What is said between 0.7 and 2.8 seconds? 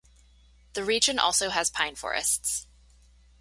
The region also has pine forests.